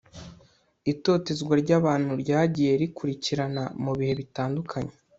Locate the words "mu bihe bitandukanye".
3.83-4.93